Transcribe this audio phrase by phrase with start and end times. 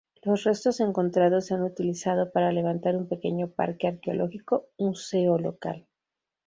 [0.23, 5.85] Los restos encontrados se han utilizado para levantar un pequeño parque arqueológico-museo local.